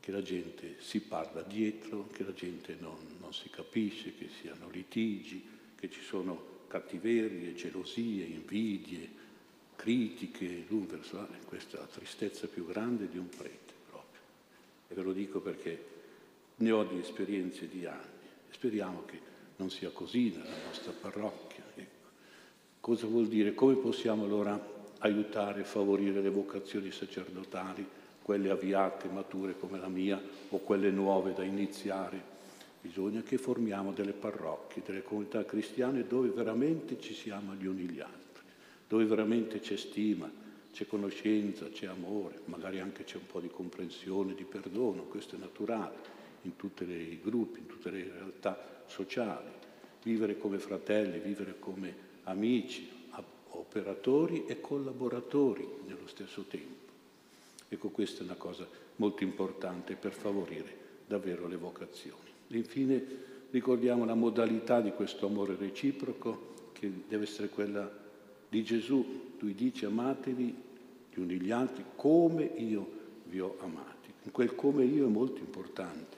che 0.00 0.12
la 0.12 0.22
gente 0.22 0.76
si 0.78 1.00
parla 1.00 1.42
dietro, 1.42 2.08
che 2.12 2.22
la 2.22 2.32
gente 2.32 2.76
non, 2.78 2.96
non 3.20 3.34
si 3.34 3.50
capisce, 3.50 4.14
che 4.14 4.28
siano 4.40 4.68
litigi, 4.70 5.44
che 5.74 5.90
ci 5.90 6.00
sono 6.00 6.54
cattiverie, 6.68 7.54
gelosie, 7.54 8.24
invidie, 8.24 9.10
critiche, 9.74 10.64
l'un 10.68 10.86
verso 10.86 11.16
l'altro. 11.16 11.36
Questa 11.44 11.76
è 11.76 11.80
la 11.80 11.86
tristezza 11.86 12.46
più 12.46 12.66
grande 12.66 13.08
di 13.08 13.18
un 13.18 13.28
prete 13.28 13.72
proprio. 13.88 14.20
E 14.88 14.94
ve 14.94 15.02
lo 15.02 15.12
dico 15.12 15.40
perché 15.40 15.95
ne 16.58 16.70
ho 16.70 16.84
di 16.84 16.98
esperienze 16.98 17.68
di 17.68 17.84
anni. 17.84 18.14
Speriamo 18.50 19.04
che 19.04 19.20
non 19.56 19.70
sia 19.70 19.90
così 19.90 20.30
nella 20.30 20.64
nostra 20.66 20.92
parrocchia. 20.92 21.64
Ecco. 21.74 22.08
Cosa 22.80 23.06
vuol 23.06 23.26
dire? 23.26 23.54
Come 23.54 23.74
possiamo 23.74 24.24
allora 24.24 24.74
aiutare 24.98 25.60
e 25.60 25.64
favorire 25.64 26.20
le 26.20 26.30
vocazioni 26.30 26.90
sacerdotali, 26.90 27.86
quelle 28.22 28.50
avviate, 28.50 29.08
mature 29.08 29.58
come 29.58 29.78
la 29.78 29.88
mia, 29.88 30.20
o 30.50 30.58
quelle 30.58 30.90
nuove 30.90 31.34
da 31.34 31.42
iniziare? 31.42 32.34
Bisogna 32.80 33.22
che 33.22 33.36
formiamo 33.36 33.92
delle 33.92 34.12
parrocchie, 34.12 34.82
delle 34.84 35.02
comunità 35.02 35.44
cristiane 35.44 36.06
dove 36.06 36.28
veramente 36.28 36.98
ci 37.00 37.14
siamo 37.14 37.54
gli 37.54 37.66
uni 37.66 37.82
gli 37.82 38.00
altri, 38.00 38.44
dove 38.86 39.04
veramente 39.04 39.58
c'è 39.58 39.76
stima, 39.76 40.30
c'è 40.72 40.86
conoscenza, 40.86 41.68
c'è 41.68 41.86
amore, 41.86 42.40
magari 42.44 42.80
anche 42.80 43.04
c'è 43.04 43.16
un 43.16 43.26
po' 43.26 43.40
di 43.40 43.48
comprensione, 43.48 44.34
di 44.34 44.44
perdono, 44.44 45.02
questo 45.04 45.34
è 45.34 45.38
naturale 45.38 46.15
in 46.46 46.56
tutti 46.56 46.84
i 46.84 47.20
gruppi, 47.22 47.60
in 47.60 47.66
tutte 47.66 47.90
le 47.90 48.10
realtà 48.12 48.82
sociali. 48.86 49.50
Vivere 50.02 50.38
come 50.38 50.58
fratelli, 50.58 51.18
vivere 51.18 51.58
come 51.58 51.94
amici, 52.24 52.88
operatori 53.50 54.44
e 54.46 54.60
collaboratori 54.60 55.66
nello 55.86 56.06
stesso 56.06 56.42
tempo. 56.42 56.84
Ecco, 57.68 57.88
questa 57.88 58.20
è 58.20 58.24
una 58.24 58.34
cosa 58.34 58.66
molto 58.96 59.24
importante 59.24 59.94
per 59.94 60.12
favorire 60.12 60.84
davvero 61.06 61.46
le 61.46 61.56
vocazioni. 61.56 62.30
Infine 62.48 63.04
ricordiamo 63.50 64.04
la 64.04 64.14
modalità 64.14 64.80
di 64.80 64.92
questo 64.92 65.26
amore 65.26 65.56
reciproco 65.56 66.54
che 66.72 66.90
deve 67.08 67.24
essere 67.24 67.48
quella 67.48 67.90
di 68.48 68.62
Gesù. 68.62 69.34
Lui 69.38 69.54
dice 69.54 69.86
amatevi 69.86 70.54
gli 71.12 71.20
uni 71.20 71.40
gli 71.40 71.50
altri 71.50 71.84
come 71.96 72.44
io 72.44 72.88
vi 73.24 73.40
ho 73.40 73.56
amati. 73.60 74.12
In 74.22 74.30
quel 74.30 74.54
come 74.54 74.84
io 74.84 75.06
è 75.06 75.10
molto 75.10 75.40
importante, 75.40 76.15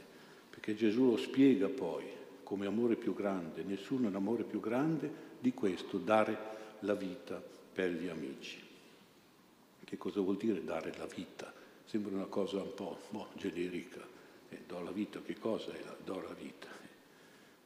perché 0.69 0.75
Gesù 0.85 1.13
lo 1.13 1.17
spiega 1.17 1.67
poi 1.67 2.05
come 2.43 2.67
amore 2.67 2.97
più 2.97 3.15
grande. 3.15 3.63
Nessuno 3.63 4.05
ha 4.05 4.11
un 4.11 4.17
amore 4.17 4.45
più 4.45 4.61
grande 4.61 5.11
di 5.41 5.55
questo, 5.55 5.97
dare 5.97 6.37
la 6.81 6.93
vita 6.93 7.43
per 7.73 7.91
gli 7.91 8.07
amici. 8.07 8.61
Che 9.83 9.97
cosa 9.97 10.21
vuol 10.21 10.37
dire 10.37 10.63
dare 10.63 10.93
la 10.99 11.07
vita? 11.07 11.51
Sembra 11.87 12.15
una 12.15 12.27
cosa 12.27 12.61
un 12.61 12.75
po' 12.75 12.99
boh, 13.09 13.29
generica 13.37 14.07
eh, 14.51 14.61
do 14.67 14.83
la 14.83 14.91
vita, 14.91 15.23
che 15.23 15.39
cosa 15.39 15.73
è 15.73 15.83
la, 15.83 15.97
do 16.05 16.21
la 16.21 16.35
vita? 16.39 16.69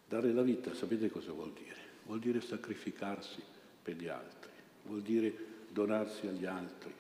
Dare 0.09 0.33
la 0.33 0.43
vita, 0.43 0.73
sapete 0.73 1.11
cosa 1.11 1.33
vuol 1.33 1.51
dire? 1.55 1.81
Vuol 2.07 2.21
dire 2.21 2.41
sacrificarsi 2.41 3.43
per 3.83 3.97
gli 3.97 4.07
altri, 4.07 4.53
vuol 4.85 5.03
dire 5.03 5.35
donarsi 5.71 6.29
agli 6.29 6.45
altri, 6.47 6.93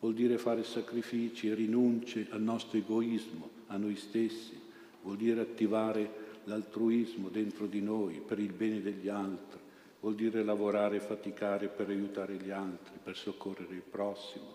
vuol 0.00 0.14
dire 0.14 0.36
fare 0.36 0.64
sacrifici 0.64 1.48
e 1.48 1.54
rinunce 1.54 2.26
al 2.30 2.42
nostro 2.42 2.76
egoismo, 2.76 3.50
a 3.68 3.76
noi 3.76 3.94
stessi, 3.94 4.66
vuol 5.08 5.16
dire 5.16 5.40
attivare 5.40 6.26
l'altruismo 6.44 7.30
dentro 7.30 7.64
di 7.64 7.80
noi 7.80 8.20
per 8.20 8.38
il 8.38 8.52
bene 8.52 8.82
degli 8.82 9.08
altri, 9.08 9.58
vuol 10.00 10.14
dire 10.14 10.44
lavorare 10.44 10.96
e 10.96 11.00
faticare 11.00 11.68
per 11.68 11.88
aiutare 11.88 12.34
gli 12.34 12.50
altri, 12.50 12.98
per 13.02 13.16
soccorrere 13.16 13.74
il 13.74 13.80
prossimo, 13.80 14.54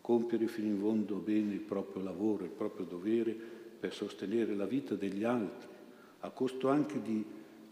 compiere 0.00 0.46
fino 0.46 0.68
in 0.68 0.80
fondo 0.80 1.16
bene 1.16 1.52
il 1.52 1.60
proprio 1.60 2.02
lavoro, 2.02 2.44
il 2.44 2.50
proprio 2.50 2.86
dovere 2.86 3.32
per 3.32 3.92
sostenere 3.92 4.54
la 4.54 4.64
vita 4.64 4.94
degli 4.94 5.24
altri, 5.24 5.68
a 6.20 6.30
costo 6.30 6.70
anche 6.70 7.02
di 7.02 7.22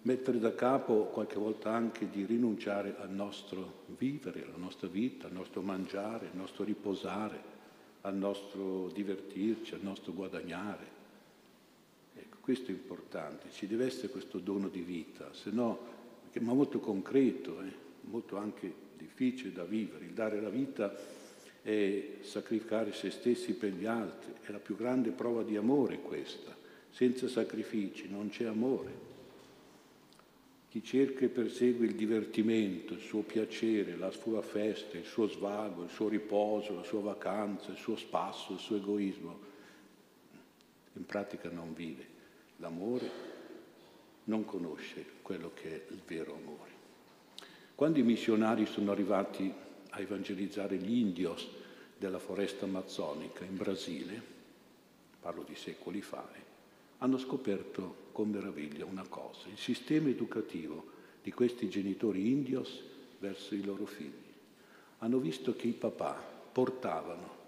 mettere 0.03 0.39
da 0.39 0.55
capo, 0.55 1.05
qualche 1.05 1.39
volta 1.39 1.73
anche 1.73 2.11
di 2.11 2.27
rinunciare 2.27 2.97
al 2.99 3.11
nostro 3.11 3.85
vivere, 3.97 4.45
alla 4.45 4.59
nostra 4.59 4.89
vita, 4.89 5.27
al 5.27 5.33
nostro 5.33 5.63
mangiare, 5.63 6.27
al 6.27 6.37
nostro 6.37 6.65
riposare, 6.65 7.43
al 8.03 8.15
nostro 8.15 8.91
divertirci, 8.93 9.73
al 9.73 9.81
nostro 9.83 10.13
guadagnare. 10.13 11.00
Questo 12.51 12.73
è 12.73 12.75
importante, 12.75 13.47
ci 13.53 13.69
deve 13.69 13.87
essere 13.87 14.09
questo 14.09 14.41
dono 14.41 14.67
di 14.67 14.81
vita, 14.81 15.31
no, 15.53 15.79
ma 16.41 16.53
molto 16.53 16.81
concreto, 16.81 17.63
eh, 17.63 17.73
molto 18.01 18.39
anche 18.39 18.75
difficile 18.97 19.53
da 19.53 19.63
vivere, 19.63 20.07
il 20.07 20.15
dare 20.15 20.41
la 20.41 20.49
vita 20.49 20.93
è 21.63 22.17
sacrificare 22.23 22.93
se 22.93 23.13
stessi 23.13 23.53
per 23.53 23.75
gli 23.75 23.87
altri, 23.87 24.33
è 24.41 24.51
la 24.51 24.59
più 24.59 24.75
grande 24.75 25.11
prova 25.11 25.45
di 25.45 25.57
amore 25.57 26.01
questa. 26.01 26.53
Senza 26.91 27.29
sacrifici 27.29 28.09
non 28.11 28.31
c'è 28.31 28.47
amore. 28.47 28.93
Chi 30.71 30.83
cerca 30.83 31.27
e 31.27 31.29
persegue 31.29 31.87
il 31.87 31.95
divertimento, 31.95 32.95
il 32.95 33.01
suo 33.01 33.23
piacere, 33.23 33.97
la 33.97 34.11
sua 34.11 34.43
festa, 34.43 34.99
il 34.99 35.05
suo 35.05 35.29
svago, 35.29 35.85
il 35.85 35.91
suo 35.91 36.09
riposo, 36.09 36.75
la 36.75 36.83
sua 36.83 37.01
vacanza, 37.01 37.71
il 37.71 37.79
suo 37.79 37.95
spasso, 37.95 38.55
il 38.55 38.59
suo 38.59 38.75
egoismo, 38.75 39.39
in 40.95 41.07
pratica 41.07 41.49
non 41.49 41.73
vive. 41.75 42.19
L'amore 42.61 43.11
non 44.25 44.45
conosce 44.45 45.05
quello 45.23 45.51
che 45.55 45.71
è 45.71 45.93
il 45.93 46.01
vero 46.07 46.35
amore. 46.35 46.71
Quando 47.75 47.99
i 47.99 48.03
missionari 48.03 48.67
sono 48.67 48.91
arrivati 48.93 49.53
a 49.91 50.01
evangelizzare 50.01 50.77
gli 50.77 50.99
indios 50.99 51.49
della 51.97 52.19
foresta 52.19 52.67
amazzonica 52.67 53.45
in 53.45 53.57
Brasile, 53.57 54.23
parlo 55.21 55.43
di 55.43 55.55
secoli 55.55 56.03
fa, 56.03 56.29
hanno 56.99 57.19
scoperto 57.19 58.09
con 58.13 58.29
meraviglia 58.29 58.85
una 58.85 59.07
cosa, 59.09 59.49
il 59.49 59.59
sistema 59.59 60.11
educativo 60.11 60.99
di 61.23 61.33
questi 61.33 61.69
genitori 61.71 62.31
indios 62.31 62.83
verso 63.19 63.55
i 63.55 63.65
loro 63.65 63.87
figli. 63.87 64.29
Hanno 64.99 65.19
visto 65.19 65.57
che 65.57 65.67
i 65.67 65.73
papà 65.73 66.13
portavano 66.53 67.39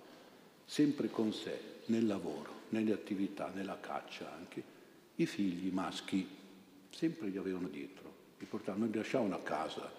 sempre 0.65 1.11
con 1.11 1.35
sé 1.35 1.61
nel 1.87 2.07
lavoro, 2.07 2.61
nelle 2.71 2.93
attività, 2.93 3.51
nella 3.55 3.79
caccia 3.79 4.33
anche, 4.33 4.81
i 5.23 5.27
figli 5.27 5.71
maschi, 5.73 6.27
sempre 6.91 7.29
li 7.29 7.39
avevano 7.39 7.69
dietro, 7.69 8.13
li 8.39 8.47
portavano, 8.47 8.87
li 8.87 8.95
lasciavano 8.95 9.35
a 9.35 9.41
casa. 9.41 9.91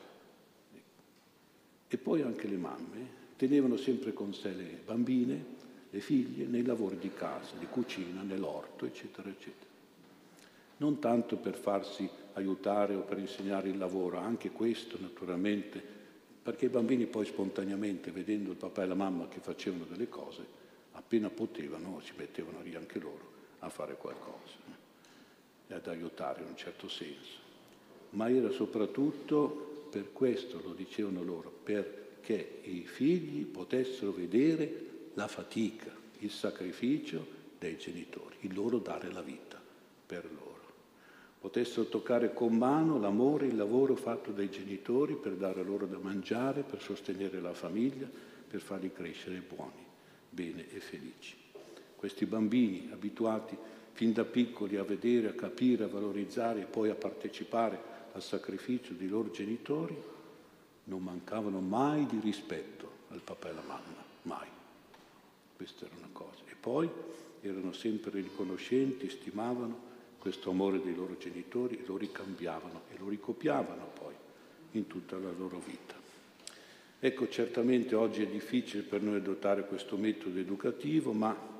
E 1.87 1.97
poi 1.97 2.21
anche 2.21 2.47
le 2.47 2.57
mamme 2.57 3.21
tenevano 3.35 3.77
sempre 3.77 4.13
con 4.13 4.33
sé 4.33 4.53
le 4.53 4.81
bambine, 4.85 5.61
le 5.89 5.99
figlie, 5.99 6.45
nei 6.45 6.63
lavori 6.63 6.97
di 6.97 7.13
casa, 7.13 7.55
di 7.57 7.67
cucina, 7.67 8.21
nell'orto, 8.21 8.85
eccetera, 8.85 9.29
eccetera. 9.29 9.71
Non 10.77 10.99
tanto 10.99 11.37
per 11.37 11.55
farsi 11.55 12.09
aiutare 12.33 12.95
o 12.95 13.01
per 13.01 13.19
insegnare 13.19 13.69
il 13.69 13.77
lavoro, 13.77 14.17
anche 14.17 14.49
questo 14.49 14.97
naturalmente, 14.99 15.81
perché 16.41 16.65
i 16.65 16.69
bambini 16.69 17.05
poi 17.05 17.25
spontaneamente, 17.25 18.11
vedendo 18.11 18.51
il 18.51 18.57
papà 18.57 18.83
e 18.83 18.87
la 18.87 18.95
mamma 18.95 19.27
che 19.27 19.39
facevano 19.39 19.85
delle 19.85 20.09
cose, 20.09 20.45
appena 20.93 21.29
potevano 21.29 22.01
si 22.03 22.13
mettevano 22.17 22.61
lì 22.61 22.75
anche 22.75 22.99
loro 22.99 23.31
a 23.59 23.69
fare 23.69 23.95
qualcosa 23.95 24.72
e 25.67 25.73
ad 25.73 25.87
aiutare 25.87 26.41
in 26.41 26.49
un 26.49 26.57
certo 26.57 26.87
senso. 26.87 27.41
Ma 28.11 28.29
era 28.29 28.51
soprattutto 28.51 29.87
per 29.89 30.11
questo, 30.11 30.61
lo 30.63 30.73
dicevano 30.73 31.23
loro, 31.23 31.51
perché 31.63 32.59
i 32.63 32.85
figli 32.85 33.45
potessero 33.45 34.11
vedere 34.11 34.91
la 35.13 35.27
fatica, 35.27 35.91
il 36.19 36.31
sacrificio 36.31 37.25
dei 37.57 37.77
genitori, 37.77 38.35
il 38.41 38.53
loro 38.53 38.79
dare 38.79 39.11
la 39.11 39.21
vita 39.21 39.61
per 40.05 40.25
loro 40.31 40.53
potessero 41.43 41.87
toccare 41.87 42.33
con 42.33 42.55
mano 42.55 42.97
l'amore 42.97 43.47
il 43.47 43.57
lavoro 43.57 43.97
fatto 43.97 44.31
dai 44.31 44.49
genitori 44.49 45.15
per 45.15 45.33
dare 45.33 45.61
loro 45.61 45.85
da 45.85 45.97
mangiare, 45.97 46.61
per 46.61 46.81
sostenere 46.81 47.41
la 47.41 47.53
famiglia, 47.53 48.07
per 48.47 48.61
farli 48.61 48.93
crescere 48.93 49.43
buoni, 49.45 49.85
bene 50.29 50.71
e 50.71 50.79
felici. 50.79 51.35
Questi 51.97 52.25
bambini 52.25 52.87
abituati 52.93 53.57
fin 53.93 54.11
da 54.11 54.25
piccoli 54.25 54.75
a 54.75 54.83
vedere, 54.83 55.29
a 55.29 55.33
capire, 55.33 55.85
a 55.85 55.87
valorizzare 55.87 56.61
e 56.61 56.65
poi 56.65 56.89
a 56.89 56.95
partecipare 56.95 57.91
al 58.13 58.21
sacrificio 58.21 58.93
dei 58.93 59.07
loro 59.07 59.31
genitori, 59.31 59.95
non 60.85 61.01
mancavano 61.01 61.59
mai 61.59 62.05
di 62.05 62.19
rispetto 62.19 62.91
al 63.09 63.21
papà 63.23 63.47
e 63.47 63.51
alla 63.51 63.61
mamma, 63.61 64.03
mai. 64.23 64.47
Questa 65.55 65.85
era 65.85 65.95
una 65.97 66.09
cosa. 66.11 66.41
E 66.45 66.55
poi 66.59 66.89
erano 67.41 67.71
sempre 67.71 68.19
riconoscenti, 68.19 69.09
stimavano 69.09 69.91
questo 70.17 70.49
amore 70.49 70.81
dei 70.81 70.95
loro 70.95 71.17
genitori 71.17 71.77
e 71.77 71.83
lo 71.85 71.97
ricambiavano 71.97 72.83
e 72.93 72.97
lo 72.97 73.09
ricopiavano 73.09 73.91
poi 73.93 74.13
in 74.71 74.87
tutta 74.87 75.17
la 75.17 75.31
loro 75.37 75.61
vita. 75.63 75.95
Ecco, 76.99 77.27
certamente 77.27 77.95
oggi 77.95 78.23
è 78.23 78.27
difficile 78.27 78.83
per 78.83 79.01
noi 79.01 79.17
adottare 79.17 79.67
questo 79.67 79.97
metodo 79.97 80.39
educativo, 80.39 81.11
ma 81.11 81.52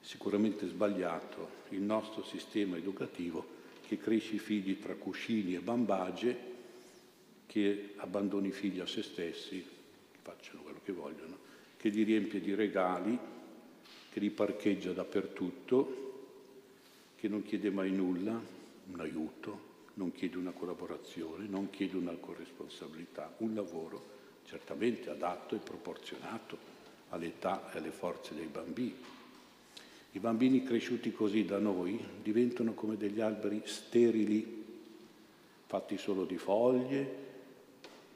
sicuramente 0.00 0.66
sbagliato 0.66 1.58
il 1.70 1.82
nostro 1.82 2.24
sistema 2.24 2.76
educativo 2.76 3.58
che 3.86 3.98
cresce 3.98 4.36
i 4.36 4.38
figli 4.38 4.78
tra 4.78 4.94
cuscini 4.94 5.54
e 5.54 5.60
bambagie, 5.60 6.48
che 7.46 7.94
abbandoni 7.96 8.48
i 8.48 8.52
figli 8.52 8.80
a 8.80 8.86
se 8.86 9.02
stessi, 9.02 9.64
che 10.12 10.18
facciano 10.22 10.62
quello 10.62 10.80
che 10.84 10.92
vogliono, 10.92 11.36
che 11.76 11.88
li 11.88 12.04
riempie 12.04 12.40
di 12.40 12.54
regali, 12.54 13.18
che 14.10 14.20
li 14.20 14.30
parcheggia 14.30 14.92
dappertutto 14.92 16.08
che 17.16 17.28
non 17.28 17.42
chiede 17.42 17.70
mai 17.70 17.90
nulla, 17.90 18.40
un 18.92 19.00
aiuto, 19.00 19.68
non 19.94 20.12
chiede 20.12 20.36
una 20.36 20.52
collaborazione, 20.52 21.46
non 21.46 21.68
chiede 21.68 21.96
una 21.96 22.14
corresponsabilità, 22.14 23.34
un 23.38 23.54
lavoro 23.54 24.18
certamente 24.44 25.10
adatto 25.10 25.54
e 25.54 25.58
proporzionato 25.58 26.56
all'età 27.10 27.72
e 27.72 27.78
alle 27.78 27.90
forze 27.90 28.34
dei 28.34 28.46
bambini. 28.46 29.19
I 30.12 30.18
bambini 30.18 30.64
cresciuti 30.64 31.12
così 31.12 31.44
da 31.44 31.58
noi 31.58 32.02
diventano 32.20 32.74
come 32.74 32.96
degli 32.96 33.20
alberi 33.20 33.62
sterili, 33.64 34.64
fatti 35.66 35.96
solo 35.98 36.24
di 36.24 36.36
foglie, 36.36 37.28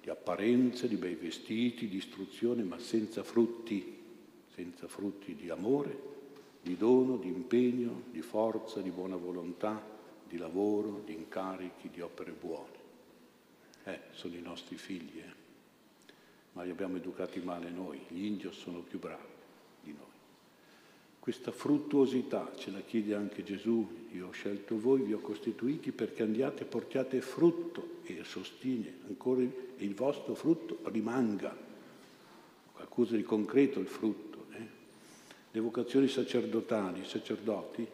di 0.02 0.10
apparenze, 0.10 0.88
di 0.88 0.96
bei 0.96 1.14
vestiti, 1.14 1.88
di 1.88 1.96
istruzione, 1.96 2.64
ma 2.64 2.80
senza 2.80 3.22
frutti, 3.22 3.96
senza 4.54 4.88
frutti 4.88 5.36
di 5.36 5.50
amore, 5.50 6.12
di 6.60 6.76
dono, 6.76 7.16
di 7.16 7.28
impegno, 7.28 8.02
di 8.10 8.22
forza, 8.22 8.80
di 8.80 8.90
buona 8.90 9.16
volontà, 9.16 9.80
di 10.28 10.36
lavoro, 10.36 11.00
di 11.04 11.14
incarichi, 11.14 11.90
di 11.90 12.00
opere 12.00 12.32
buone. 12.32 12.82
Eh, 13.84 14.00
sono 14.10 14.34
i 14.34 14.42
nostri 14.42 14.76
figli, 14.76 15.18
eh. 15.18 15.32
ma 16.52 16.64
li 16.64 16.70
abbiamo 16.70 16.96
educati 16.96 17.38
male 17.40 17.70
noi, 17.70 18.00
gli 18.08 18.24
indios 18.24 18.58
sono 18.58 18.80
più 18.80 18.98
bravi. 18.98 19.33
Questa 21.24 21.52
fruttuosità 21.52 22.52
ce 22.54 22.70
la 22.70 22.80
chiede 22.80 23.14
anche 23.14 23.42
Gesù, 23.42 23.88
io 24.12 24.26
ho 24.26 24.30
scelto 24.32 24.78
voi, 24.78 25.00
vi 25.00 25.14
ho 25.14 25.20
costituiti 25.20 25.90
perché 25.90 26.22
andiate 26.22 26.64
e 26.64 26.66
portiate 26.66 27.22
frutto 27.22 28.00
e 28.04 28.20
sostiene 28.24 28.98
ancora 29.08 29.40
il 29.40 29.94
vostro 29.94 30.34
frutto 30.34 30.80
rimanga, 30.90 31.56
qualcosa 32.72 33.16
di 33.16 33.22
concreto 33.22 33.80
il 33.80 33.86
frutto 33.86 34.34
le 35.54 35.60
vocazioni 35.60 36.08
sacerdotali, 36.08 37.02
i 37.02 37.06
sacerdoti, 37.06 37.86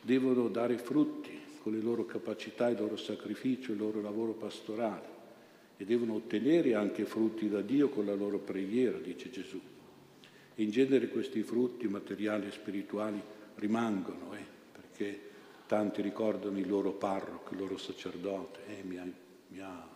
devono 0.00 0.48
dare 0.48 0.78
frutti 0.78 1.38
con 1.62 1.74
le 1.74 1.80
loro 1.82 2.06
capacità, 2.06 2.70
il 2.70 2.78
loro 2.78 2.96
sacrificio, 2.96 3.72
il 3.72 3.78
loro 3.78 4.00
lavoro 4.00 4.32
pastorale 4.32 5.08
e 5.76 5.84
devono 5.84 6.14
ottenere 6.14 6.74
anche 6.74 7.04
frutti 7.04 7.50
da 7.50 7.60
Dio 7.60 7.90
con 7.90 8.06
la 8.06 8.14
loro 8.14 8.38
preghiera, 8.38 8.96
dice 8.96 9.30
Gesù. 9.30 9.60
In 10.56 10.70
genere 10.70 11.08
questi 11.08 11.42
frutti 11.42 11.88
materiali 11.88 12.46
e 12.46 12.52
spirituali 12.52 13.20
rimangono, 13.56 14.34
eh, 14.34 14.44
perché 14.72 15.30
tanti 15.66 16.02
ricordano 16.02 16.58
il 16.58 16.68
loro 16.68 16.92
parroco, 16.92 17.54
il 17.54 17.60
loro 17.60 17.78
sacerdote, 17.78 18.60
eh, 18.66 18.82
mi, 18.82 18.98
ha, 18.98 19.04
mi, 19.48 19.60
ha, 19.60 19.88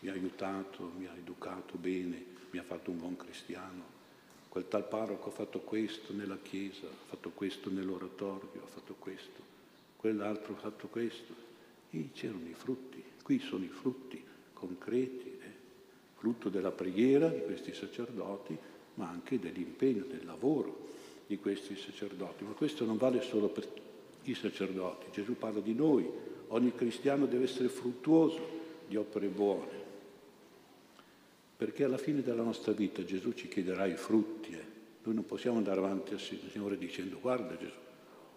mi 0.00 0.08
ha 0.08 0.12
aiutato, 0.12 0.92
mi 0.96 1.06
ha 1.06 1.14
educato 1.16 1.76
bene, 1.78 2.24
mi 2.50 2.58
ha 2.58 2.62
fatto 2.62 2.90
un 2.90 2.98
buon 2.98 3.16
cristiano 3.16 3.96
quel 4.48 4.66
tal 4.66 4.88
parroco 4.88 5.28
ha 5.28 5.32
fatto 5.32 5.60
questo 5.60 6.12
nella 6.14 6.38
chiesa, 6.40 6.86
ha 6.86 7.06
fatto 7.06 7.30
questo 7.30 7.70
nell'oratorio, 7.70 8.62
ha 8.64 8.66
fatto 8.66 8.94
questo, 8.98 9.40
quell'altro 9.96 10.54
ha 10.54 10.58
fatto 10.58 10.88
questo. 10.88 11.46
E 11.90 12.10
c'erano 12.12 12.48
i 12.48 12.54
frutti, 12.54 13.02
qui 13.22 13.38
sono 13.38 13.64
i 13.64 13.68
frutti 13.68 14.22
concreti, 14.52 15.38
eh? 15.40 15.52
frutto 16.16 16.48
della 16.48 16.70
preghiera 16.70 17.28
di 17.28 17.42
questi 17.42 17.72
sacerdoti, 17.72 18.58
ma 18.98 19.08
anche 19.08 19.38
dell'impegno, 19.38 20.04
del 20.04 20.26
lavoro 20.26 20.86
di 21.26 21.38
questi 21.38 21.76
sacerdoti. 21.76 22.44
Ma 22.44 22.52
questo 22.52 22.84
non 22.84 22.96
vale 22.96 23.22
solo 23.22 23.48
per 23.48 23.66
i 24.24 24.34
sacerdoti, 24.34 25.06
Gesù 25.12 25.36
parla 25.36 25.60
di 25.60 25.74
noi, 25.74 26.06
ogni 26.48 26.74
cristiano 26.74 27.26
deve 27.26 27.44
essere 27.44 27.68
fruttuoso 27.68 28.56
di 28.86 28.96
opere 28.96 29.28
buone 29.28 29.86
perché 31.58 31.82
alla 31.82 31.98
fine 31.98 32.22
della 32.22 32.44
nostra 32.44 32.70
vita 32.70 33.04
Gesù 33.04 33.32
ci 33.32 33.48
chiederà 33.48 33.84
i 33.84 33.96
frutti. 33.96 34.52
Eh. 34.52 34.64
Noi 35.02 35.16
non 35.16 35.26
possiamo 35.26 35.56
andare 35.56 35.78
avanti 35.78 36.14
al 36.14 36.20
Signore 36.20 36.78
dicendo 36.78 37.18
guarda 37.18 37.56
Gesù, 37.56 37.74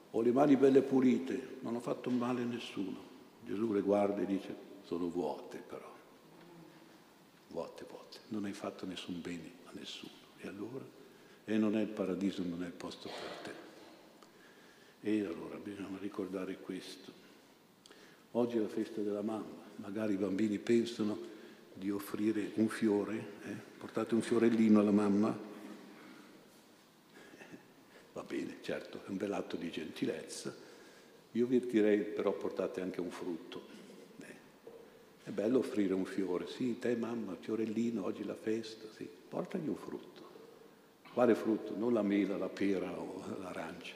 ho 0.10 0.22
le 0.22 0.32
mani 0.32 0.56
belle 0.56 0.82
pulite, 0.82 1.58
non 1.60 1.76
ho 1.76 1.80
fatto 1.80 2.10
male 2.10 2.42
a 2.42 2.46
nessuno. 2.46 3.10
Gesù 3.46 3.72
le 3.74 3.82
guarda 3.82 4.22
e 4.22 4.26
dice 4.26 4.56
sono 4.86 5.08
vuote 5.08 5.58
però, 5.58 5.94
vuote, 7.50 7.86
vuote, 7.88 8.18
non 8.30 8.46
hai 8.46 8.54
fatto 8.54 8.88
nessun 8.88 9.22
bene 9.22 9.52
a 9.66 9.72
nessuno. 9.74 10.21
E 10.42 10.48
allora? 10.48 10.84
E 11.46 11.58
non 11.58 11.78
è 11.78 11.82
il 11.82 11.88
paradiso, 11.88 12.44
non 12.44 12.64
è 12.64 12.68
il 12.68 12.74
posto 12.74 13.10
per 13.10 13.54
te. 13.54 13.60
E 15.02 15.26
allora 15.26 15.58
bisogna 15.58 15.98
ricordare 16.00 16.58
questo. 16.58 17.12
Oggi 18.32 18.58
è 18.58 18.60
la 18.60 18.68
festa 18.68 19.02
della 19.02 19.22
mamma, 19.22 19.70
magari 19.78 20.14
i 20.14 20.18
bambini 20.18 20.58
pensano 20.58 21.20
di 21.74 21.90
offrire 21.90 22.52
un 22.56 22.70
fiore, 22.70 23.16
eh? 23.44 23.56
portate 23.78 24.14
un 24.14 24.22
fiorellino 24.22 24.80
alla 24.80 24.92
mamma, 24.92 25.38
va 28.14 28.24
bene, 28.24 28.58
certo, 28.62 29.02
è 29.06 29.10
un 29.10 29.18
bel 29.18 29.34
atto 29.34 29.58
di 29.58 29.70
gentilezza, 29.70 30.56
io 31.32 31.46
vi 31.46 31.60
direi 31.60 32.00
però 32.00 32.32
portate 32.34 32.82
anche 32.82 33.02
un 33.02 33.10
frutto. 33.10 33.80
Eh, 34.20 34.36
è 35.24 35.30
bello 35.32 35.60
offrire 35.60 35.94
un 35.94 36.06
fiore, 36.06 36.48
sì, 36.48 36.78
te 36.80 36.96
mamma, 36.96 37.36
fiorellino, 37.40 38.04
oggi 38.04 38.24
la 38.24 38.36
festa, 38.36 38.86
sì, 38.96 39.10
portagli 39.28 39.68
un 39.68 39.76
frutto. 39.76 40.30
Quale 41.14 41.36
frutto? 41.36 41.74
Non 41.76 41.92
la 41.92 42.04
mela, 42.04 42.38
la 42.38 42.48
pera 42.48 42.90
o 42.90 43.22
l'arancia, 43.42 43.94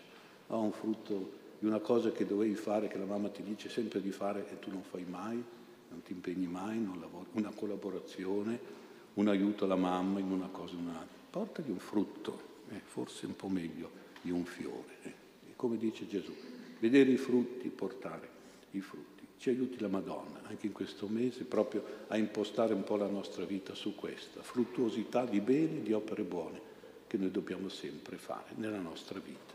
ma 0.48 0.58
un 0.58 0.74
frutto 0.74 1.44
di 1.60 1.66
una 1.66 1.80
cosa 1.80 2.12
che 2.12 2.26
dovevi 2.26 2.56
fare, 2.56 2.90
che 2.90 2.98
la 2.98 3.06
mamma 3.06 3.30
ti 3.30 3.42
dice 3.42 3.70
sempre 3.70 4.02
di 4.02 4.12
fare 4.12 4.46
e 4.50 4.60
tu 4.60 4.70
non 4.70 4.84
fai 4.84 5.06
mai, 5.08 5.42
non 5.90 6.02
ti 6.04 6.12
impegni 6.12 6.46
mai, 6.46 6.86
lavori, 7.00 7.28
una 7.34 7.52
collaborazione, 7.56 8.60
un 9.14 9.30
aiuto 9.30 9.64
alla 9.64 9.78
mamma 9.78 10.20
in 10.20 10.30
una 10.30 10.50
cosa 10.52 10.74
o 10.74 10.78
in 10.78 10.88
un'altra. 10.88 11.16
Portagli 11.30 11.70
un 11.70 11.80
frutto, 11.80 12.40
eh, 12.70 12.82
forse 12.84 13.26
un 13.26 13.36
po' 13.38 13.48
meglio 13.48 13.90
di 14.22 14.32
un 14.32 14.44
fiore. 14.44 14.98
Eh. 15.04 15.14
Come 15.56 15.78
dice 15.78 16.08
Gesù, 16.08 16.34
vedere 16.80 17.12
i 17.12 17.18
frutti, 17.18 17.70
portare 17.70 18.28
i 18.72 18.82
frutti. 18.82 19.24
Ci 19.38 19.50
aiuti 19.50 19.80
la 19.80 19.88
Madonna 19.88 20.42
anche 20.44 20.66
in 20.66 20.74
questo 20.74 21.08
mese 21.08 21.44
proprio 21.44 21.84
a 22.08 22.18
impostare 22.18 22.74
un 22.74 22.84
po' 22.84 22.98
la 22.98 23.08
nostra 23.08 23.46
vita 23.46 23.74
su 23.74 23.96
questa 23.96 24.42
fruttuosità 24.42 25.26
di 25.26 25.40
beni, 25.40 25.82
di 25.82 25.94
opere 25.94 26.24
buone 26.24 26.74
che 27.08 27.18
noi 27.18 27.32
dobbiamo 27.32 27.70
sempre 27.70 28.18
fare 28.18 28.54
nella 28.56 28.80
nostra 28.80 29.20
vita. 29.20 29.54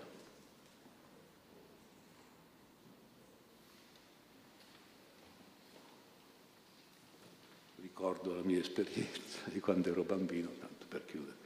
Ricordo 7.77 8.35
la 8.35 8.43
mia 8.43 8.59
esperienza 8.59 9.41
di 9.45 9.61
quando 9.61 9.91
ero 9.91 10.03
bambino, 10.05 10.51
tanto 10.59 10.87
per 10.89 11.05
chiudere. 11.05 11.37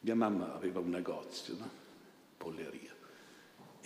Mia 0.00 0.14
mamma 0.14 0.54
aveva 0.54 0.78
un 0.80 0.90
negozio, 0.90 1.56
no? 1.56 1.84
polleria 2.36 2.94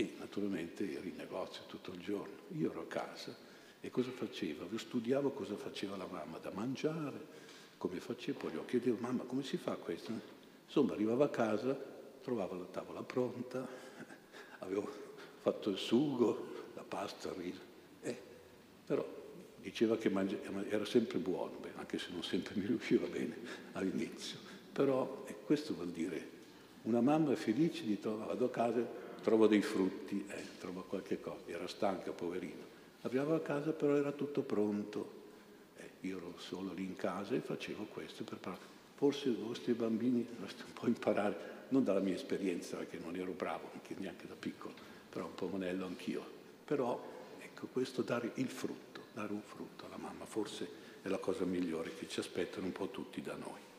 e 0.01 0.15
naturalmente 0.19 0.91
ero 0.91 1.07
in 1.07 1.17
negozio 1.17 1.63
tutto 1.67 1.93
il 1.93 2.01
giorno. 2.01 2.37
Io 2.57 2.71
ero 2.71 2.81
a 2.81 2.87
casa 2.87 3.35
e 3.81 3.91
cosa 3.91 4.11
facevo? 4.11 4.77
Studiavo 4.77 5.31
cosa 5.31 5.57
faceva 5.57 5.97
la 5.97 6.07
mamma 6.07 6.39
da 6.39 6.51
mangiare, 6.53 7.39
come 7.77 8.01
faceva, 8.01 8.39
poi 8.39 8.53
io 8.53 8.65
chiedevo, 8.65 8.99
mamma 9.01 9.25
come 9.25 9.43
si 9.43 9.57
fa 9.57 9.75
questo? 9.77 10.39
Insomma, 10.71 10.93
arrivavo 10.93 11.25
a 11.25 11.29
casa, 11.29 11.77
trovavo 12.23 12.55
la 12.55 12.65
tavola 12.71 13.03
pronta, 13.03 13.67
avevo 14.61 14.89
fatto 15.41 15.69
il 15.71 15.77
sugo, 15.77 16.47
la 16.75 16.85
pasta, 16.87 17.27
il 17.31 17.35
riso, 17.35 17.61
eh, 18.03 18.17
però 18.87 19.05
diceva 19.61 19.97
che 19.97 20.09
mangia, 20.11 20.37
era 20.69 20.85
sempre 20.85 21.19
buono, 21.19 21.57
beh, 21.61 21.73
anche 21.75 21.99
se 21.99 22.11
non 22.13 22.23
sempre 22.23 22.55
mi 22.55 22.67
riusciva 22.67 23.09
bene 23.09 23.37
all'inizio. 23.73 24.39
Però 24.73 25.25
eh, 25.27 25.35
questo 25.45 25.75
vuol 25.75 25.89
dire 25.89 26.39
una 26.83 27.01
mamma 27.01 27.33
è 27.33 27.35
felice 27.35 27.83
di 27.83 27.99
trovare, 27.99 28.29
vado 28.29 28.45
a 28.45 28.51
casa 28.51 28.87
trovo 29.23 29.49
dei 29.49 29.63
frutti, 29.63 30.25
eh, 30.29 30.57
trovo 30.61 30.83
qualche 30.83 31.21
cosa. 31.21 31.43
Era 31.47 31.67
stanca, 31.67 32.13
poverino. 32.13 32.63
Arrivavo 33.01 33.35
a 33.35 33.41
casa, 33.41 33.73
però 33.73 33.97
era 33.97 34.13
tutto 34.13 34.43
pronto. 34.43 35.19
Eh, 35.79 35.91
io 36.03 36.19
ero 36.19 36.35
solo 36.37 36.73
lì 36.73 36.85
in 36.85 36.95
casa 36.95 37.35
e 37.35 37.41
facevo 37.41 37.87
questo 37.87 38.23
per 38.23 38.39
parlare. 38.39 38.80
Forse 39.01 39.31
i 39.31 39.35
vostri 39.35 39.73
bambini 39.73 40.29
dovreste 40.31 40.65
un 40.67 40.75
po' 40.75 40.87
imparare, 40.87 41.65
non 41.69 41.83
dalla 41.83 42.01
mia 42.01 42.15
esperienza, 42.15 42.77
perché 42.77 42.99
non 42.99 43.17
ero 43.17 43.31
bravo, 43.31 43.71
anche, 43.73 43.95
neanche 43.97 44.27
da 44.27 44.35
piccolo, 44.39 44.75
però 45.09 45.25
un 45.25 45.35
po' 45.35 45.47
monello 45.47 45.87
anch'io. 45.87 46.23
Però, 46.67 47.03
ecco, 47.39 47.67
questo 47.73 48.03
dare 48.03 48.33
il 48.35 48.49
frutto, 48.49 49.05
dare 49.15 49.33
un 49.33 49.41
frutto 49.41 49.87
alla 49.87 49.97
mamma, 49.97 50.27
forse 50.27 50.69
è 51.01 51.09
la 51.09 51.17
cosa 51.17 51.47
migliore 51.47 51.95
che 51.97 52.09
ci 52.11 52.21
aspettano 52.21 52.67
un 52.67 52.73
po' 52.73 52.91
tutti 52.91 53.23
da 53.23 53.37
noi. 53.37 53.70